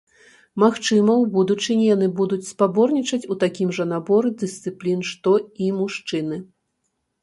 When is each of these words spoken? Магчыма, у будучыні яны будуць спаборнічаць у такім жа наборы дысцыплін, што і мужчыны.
Магчыма, 0.61 1.17
у 1.23 1.27
будучыні 1.35 1.85
яны 1.91 2.07
будуць 2.21 2.41
спаборнічаць 2.51 3.23
у 3.37 3.39
такім 3.45 3.69
жа 3.81 3.89
наборы 3.95 4.35
дысцыплін, 4.43 5.09
што 5.15 5.39
і 5.65 5.75
мужчыны. 5.81 6.47